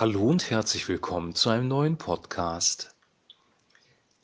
[0.00, 2.94] Hallo und herzlich willkommen zu einem neuen Podcast.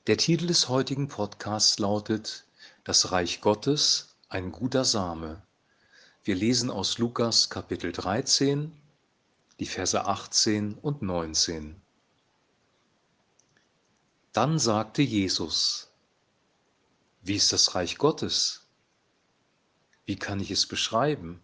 [0.06, 2.44] Der Titel des heutigen Podcasts lautet
[2.84, 5.42] Das Reich Gottes, ein guter Same.
[6.22, 8.70] Wir lesen aus Lukas Kapitel 13,
[9.58, 11.82] die Verse 18 und 19.
[14.32, 15.90] Dann sagte Jesus,
[17.22, 18.68] wie ist das Reich Gottes?
[20.06, 21.42] Wie kann ich es beschreiben?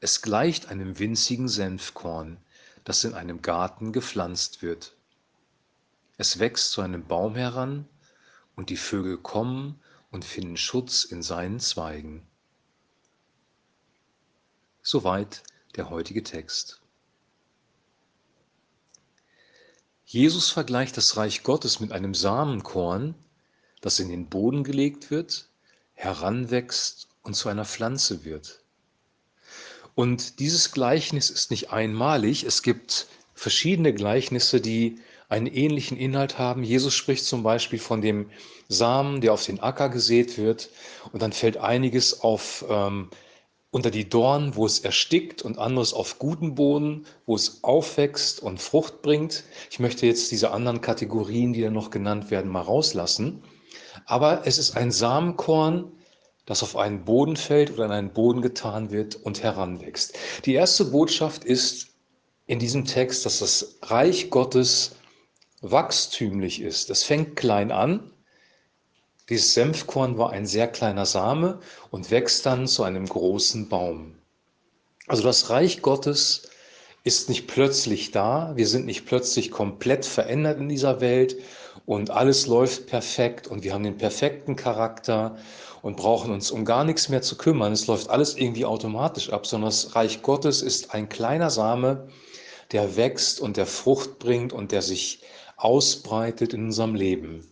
[0.00, 2.38] Es gleicht einem winzigen Senfkorn,
[2.88, 4.96] das in einem Garten gepflanzt wird.
[6.16, 7.86] Es wächst zu einem Baum heran,
[8.56, 9.78] und die Vögel kommen
[10.10, 12.26] und finden Schutz in seinen Zweigen.
[14.82, 15.42] Soweit
[15.76, 16.80] der heutige Text.
[20.06, 23.14] Jesus vergleicht das Reich Gottes mit einem Samenkorn,
[23.82, 25.50] das in den Boden gelegt wird,
[25.92, 28.64] heranwächst und zu einer Pflanze wird.
[29.98, 32.44] Und dieses Gleichnis ist nicht einmalig.
[32.44, 36.62] Es gibt verschiedene Gleichnisse, die einen ähnlichen Inhalt haben.
[36.62, 38.30] Jesus spricht zum Beispiel von dem
[38.68, 40.70] Samen, der auf den Acker gesät wird.
[41.12, 43.10] Und dann fällt einiges auf, ähm,
[43.72, 48.62] unter die Dornen, wo es erstickt und anderes auf guten Boden, wo es aufwächst und
[48.62, 49.42] Frucht bringt.
[49.68, 53.42] Ich möchte jetzt diese anderen Kategorien, die dann noch genannt werden, mal rauslassen.
[54.06, 55.90] Aber es ist ein Samenkorn,
[56.48, 60.16] das auf einen Boden fällt oder in einen Boden getan wird und heranwächst.
[60.46, 61.88] Die erste Botschaft ist
[62.46, 64.96] in diesem Text, dass das Reich Gottes
[65.60, 66.88] wachstümlich ist.
[66.88, 68.10] Es fängt klein an.
[69.28, 71.60] Dieses Senfkorn war ein sehr kleiner Same
[71.90, 74.16] und wächst dann zu einem großen Baum.
[75.06, 76.48] Also das Reich Gottes
[77.04, 78.52] ist nicht plötzlich da.
[78.56, 81.36] Wir sind nicht plötzlich komplett verändert in dieser Welt
[81.88, 85.38] und alles läuft perfekt und wir haben den perfekten Charakter
[85.80, 87.72] und brauchen uns um gar nichts mehr zu kümmern.
[87.72, 92.06] Es läuft alles irgendwie automatisch ab, sondern das Reich Gottes ist ein kleiner Same,
[92.72, 95.22] der wächst und der Frucht bringt und der sich
[95.56, 97.50] ausbreitet in unserem Leben.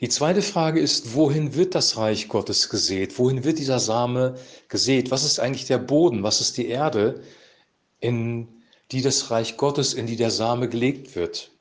[0.00, 3.16] Die zweite Frage ist, wohin wird das Reich Gottes gesät?
[3.20, 4.34] Wohin wird dieser Same
[4.68, 5.12] gesät?
[5.12, 6.24] Was ist eigentlich der Boden?
[6.24, 7.22] Was ist die Erde,
[8.00, 8.48] in
[8.90, 11.52] die das Reich Gottes, in die der Same gelegt wird?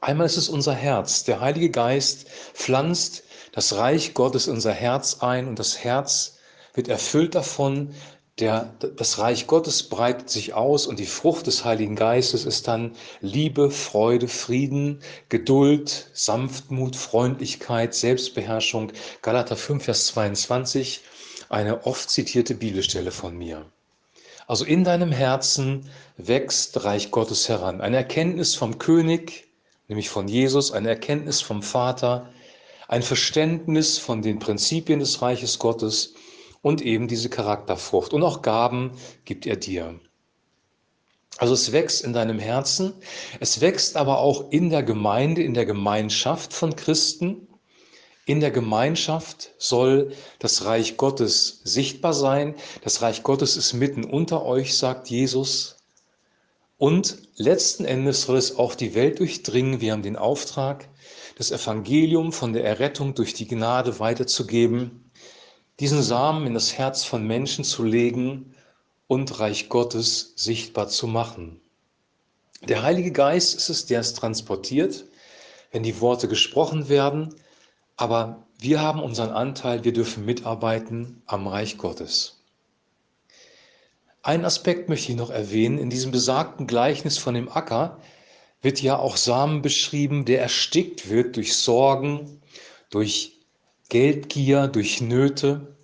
[0.00, 1.22] Einmal ist es unser Herz.
[1.24, 6.38] Der Heilige Geist pflanzt das Reich Gottes in unser Herz ein und das Herz
[6.74, 7.94] wird erfüllt davon.
[8.40, 12.96] Der, das Reich Gottes breitet sich aus und die Frucht des Heiligen Geistes ist dann
[13.20, 18.92] Liebe, Freude, Frieden, Geduld, Sanftmut, Freundlichkeit, Selbstbeherrschung.
[19.22, 21.00] Galater 5, Vers 22,
[21.48, 23.64] eine oft zitierte Bibelstelle von mir.
[24.48, 27.80] Also in deinem Herzen wächst Reich Gottes heran.
[27.80, 29.46] Eine Erkenntnis vom König,
[29.88, 32.30] nämlich von Jesus, eine Erkenntnis vom Vater,
[32.88, 36.14] ein Verständnis von den Prinzipien des Reiches Gottes
[36.62, 38.12] und eben diese Charakterfrucht.
[38.12, 38.92] Und auch Gaben
[39.24, 39.98] gibt er dir.
[41.38, 42.94] Also es wächst in deinem Herzen,
[43.40, 47.46] es wächst aber auch in der Gemeinde, in der Gemeinschaft von Christen.
[48.24, 52.56] In der Gemeinschaft soll das Reich Gottes sichtbar sein.
[52.82, 55.75] Das Reich Gottes ist mitten unter euch, sagt Jesus.
[56.78, 59.80] Und letzten Endes soll es auch die Welt durchdringen.
[59.80, 60.88] Wir haben den Auftrag,
[61.38, 65.10] das Evangelium von der Errettung durch die Gnade weiterzugeben,
[65.80, 68.54] diesen Samen in das Herz von Menschen zu legen
[69.06, 71.60] und Reich Gottes sichtbar zu machen.
[72.68, 75.04] Der Heilige Geist ist es, der es transportiert,
[75.72, 77.34] wenn die Worte gesprochen werden,
[77.96, 82.35] aber wir haben unseren Anteil, wir dürfen mitarbeiten am Reich Gottes.
[84.26, 85.78] Einen Aspekt möchte ich noch erwähnen.
[85.78, 88.00] In diesem besagten Gleichnis von dem Acker
[88.60, 92.42] wird ja auch Samen beschrieben, der erstickt wird durch Sorgen,
[92.90, 93.38] durch
[93.88, 95.76] Geldgier, durch Nöte.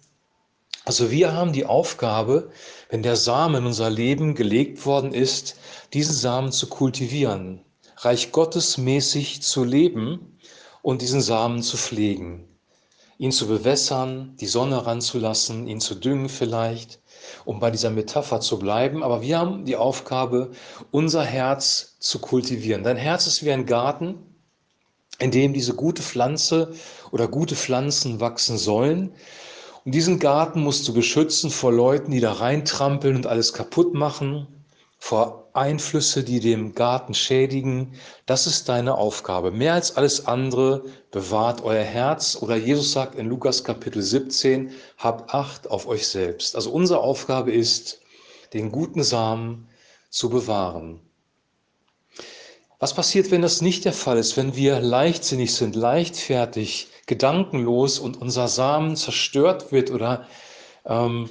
[0.85, 2.51] Also wir haben die Aufgabe,
[2.89, 5.55] wenn der Samen in unser Leben gelegt worden ist,
[5.93, 7.61] diesen Samen zu kultivieren,
[7.99, 10.37] Reich Gottes mäßig zu leben
[10.83, 12.49] und diesen Samen zu pflegen,
[13.22, 16.99] ihn zu bewässern, die Sonne ranzulassen, ihn zu düngen vielleicht,
[17.44, 19.05] um bei dieser Metapher zu bleiben.
[19.05, 20.50] Aber wir haben die Aufgabe,
[20.91, 22.82] unser Herz zu kultivieren.
[22.82, 24.17] Dein Herz ist wie ein Garten,
[25.20, 26.75] in dem diese gute Pflanze
[27.12, 29.12] oder gute Pflanzen wachsen sollen.
[29.85, 34.49] Und diesen Garten musst du beschützen vor Leuten, die da reintrampeln und alles kaputt machen,
[35.04, 37.94] vor Einflüsse, die dem Garten schädigen.
[38.25, 39.50] Das ist deine Aufgabe.
[39.50, 42.38] Mehr als alles andere bewahrt euer Herz.
[42.40, 46.54] Oder Jesus sagt in Lukas Kapitel 17, habt Acht auf euch selbst.
[46.54, 48.00] Also unsere Aufgabe ist,
[48.52, 49.66] den guten Samen
[50.08, 51.00] zu bewahren.
[52.78, 58.22] Was passiert, wenn das nicht der Fall ist, wenn wir leichtsinnig sind, leichtfertig, gedankenlos und
[58.22, 60.28] unser Samen zerstört wird oder
[60.87, 61.28] ähm,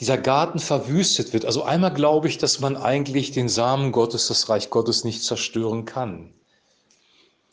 [0.00, 1.44] dieser Garten verwüstet wird.
[1.44, 5.84] Also einmal glaube ich, dass man eigentlich den Samen Gottes, das Reich Gottes nicht zerstören
[5.84, 6.32] kann.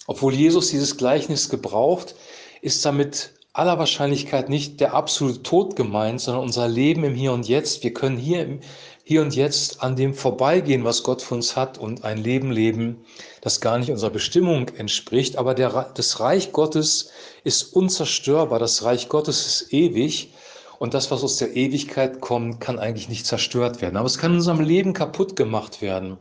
[0.08, 2.16] Obwohl Jesus dieses Gleichnis gebraucht,
[2.62, 7.48] ist damit aller Wahrscheinlichkeit nicht der absolute Tod gemeint, sondern unser Leben im Hier und
[7.48, 7.84] Jetzt.
[7.84, 8.60] Wir können hier im
[9.04, 13.06] Hier und Jetzt an dem vorbeigehen, was Gott für uns hat und ein Leben leben,
[13.42, 15.38] das gar nicht unserer Bestimmung entspricht.
[15.38, 17.10] Aber der, das Reich Gottes
[17.44, 18.60] ist unzerstörbar.
[18.60, 20.34] Das Reich Gottes ist ewig.
[20.80, 23.98] Und das, was aus der Ewigkeit kommt, kann eigentlich nicht zerstört werden.
[23.98, 26.18] Aber es kann in unserem Leben kaputt gemacht werden.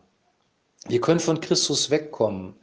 [0.87, 2.55] Wir können von Christus wegkommen,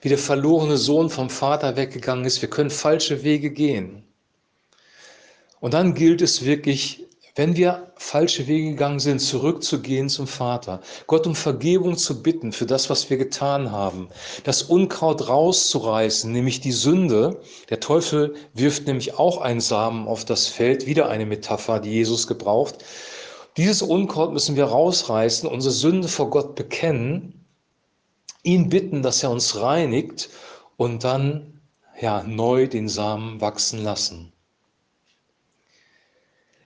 [0.00, 2.40] wie der verlorene Sohn vom Vater weggegangen ist.
[2.42, 4.04] Wir können falsche Wege gehen.
[5.60, 7.07] Und dann gilt es wirklich,
[7.38, 12.66] wenn wir falsche Wege gegangen sind, zurückzugehen zum Vater, Gott um Vergebung zu bitten für
[12.66, 14.08] das, was wir getan haben,
[14.42, 17.40] das Unkraut rauszureißen, nämlich die Sünde.
[17.70, 22.26] Der Teufel wirft nämlich auch einen Samen auf das Feld, wieder eine Metapher, die Jesus
[22.26, 22.84] gebraucht.
[23.56, 27.46] Dieses Unkraut müssen wir rausreißen, unsere Sünde vor Gott bekennen,
[28.42, 30.28] ihn bitten, dass er uns reinigt
[30.76, 31.60] und dann
[32.00, 34.32] ja neu den Samen wachsen lassen.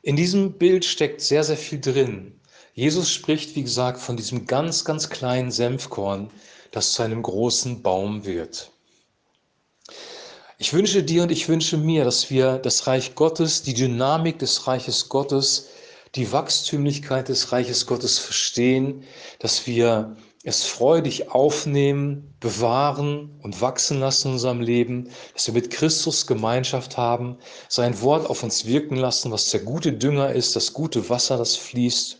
[0.05, 2.41] In diesem Bild steckt sehr, sehr viel drin.
[2.75, 6.29] Jesus spricht, wie gesagt, von diesem ganz, ganz kleinen Senfkorn,
[6.73, 8.73] das zu einem großen Baum wird.
[10.59, 14.67] Ich wünsche dir und ich wünsche mir, dass wir das Reich Gottes, die Dynamik des
[14.67, 15.69] Reiches Gottes,
[16.17, 19.05] die Wachstümlichkeit des Reiches Gottes verstehen,
[19.39, 25.71] dass wir es freudig aufnehmen, bewahren und wachsen lassen in unserem Leben, dass wir mit
[25.71, 30.73] Christus Gemeinschaft haben, sein Wort auf uns wirken lassen, was der gute Dünger ist, das
[30.73, 32.19] gute Wasser, das fließt,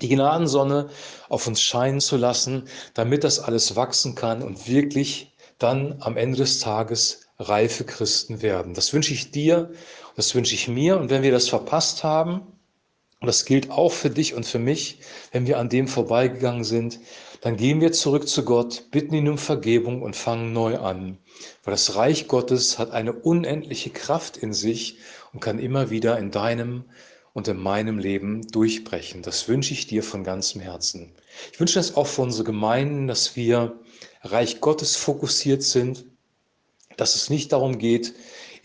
[0.00, 0.88] die Gnadensonne
[1.28, 6.38] auf uns scheinen zu lassen, damit das alles wachsen kann und wirklich dann am Ende
[6.38, 8.74] des Tages reife Christen werden.
[8.74, 9.70] Das wünsche ich dir,
[10.16, 12.46] das wünsche ich mir und wenn wir das verpasst haben,
[13.20, 15.00] und das gilt auch für dich und für mich,
[15.32, 17.00] wenn wir an dem vorbeigegangen sind,
[17.40, 21.18] dann gehen wir zurück zu Gott, bitten ihn um Vergebung und fangen neu an.
[21.64, 24.98] Weil das Reich Gottes hat eine unendliche Kraft in sich
[25.32, 26.84] und kann immer wieder in deinem
[27.32, 29.22] und in meinem Leben durchbrechen.
[29.22, 31.12] Das wünsche ich dir von ganzem Herzen.
[31.52, 33.78] Ich wünsche das auch für unsere Gemeinden, dass wir
[34.22, 36.06] Reich Gottes fokussiert sind,
[36.96, 38.14] dass es nicht darum geht,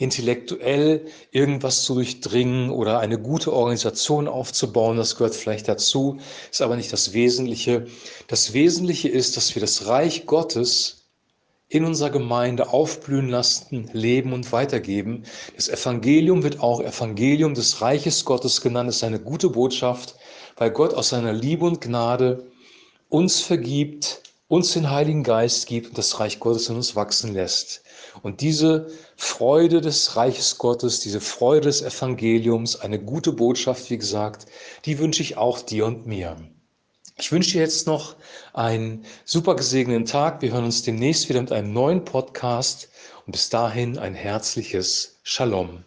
[0.01, 4.98] intellektuell irgendwas zu durchdringen oder eine gute Organisation aufzubauen.
[4.98, 6.18] Das gehört vielleicht dazu,
[6.50, 7.86] ist aber nicht das Wesentliche.
[8.27, 11.06] Das Wesentliche ist, dass wir das Reich Gottes
[11.69, 15.24] in unserer Gemeinde aufblühen lassen, leben und weitergeben.
[15.56, 18.89] Das Evangelium wird auch Evangelium des Reiches Gottes genannt.
[18.89, 20.15] Das ist eine gute Botschaft,
[20.57, 22.48] weil Gott aus seiner Liebe und Gnade
[23.07, 27.83] uns vergibt, uns den Heiligen Geist gibt und das Reich Gottes in uns wachsen lässt.
[28.21, 34.48] Und diese Freude des Reiches Gottes, diese Freude des Evangeliums, eine gute Botschaft, wie gesagt,
[34.83, 36.36] die wünsche ich auch dir und mir.
[37.18, 38.18] Ich wünsche dir jetzt noch
[38.51, 40.42] einen super gesegneten Tag.
[40.42, 42.89] Wir hören uns demnächst wieder mit einem neuen Podcast
[43.25, 45.86] und bis dahin ein herzliches Shalom.